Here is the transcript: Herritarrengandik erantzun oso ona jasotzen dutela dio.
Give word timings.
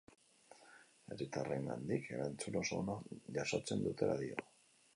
Herritarrengandik 1.15 2.09
erantzun 2.15 2.59
oso 2.63 2.81
ona 2.85 2.99
jasotzen 3.39 3.87
dutela 3.89 4.21
dio. 4.25 4.45